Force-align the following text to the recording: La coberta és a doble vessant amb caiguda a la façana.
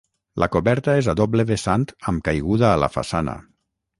La 0.43 0.45
coberta 0.53 0.95
és 1.01 1.09
a 1.11 1.15
doble 1.19 1.45
vessant 1.51 1.85
amb 2.11 2.25
caiguda 2.29 2.71
a 2.73 2.83
la 2.85 2.93
façana. 2.97 3.39